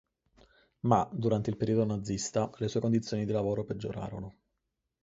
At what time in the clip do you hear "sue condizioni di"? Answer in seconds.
2.67-3.31